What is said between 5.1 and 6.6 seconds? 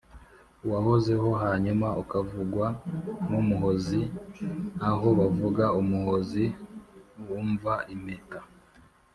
bavuga umuhozi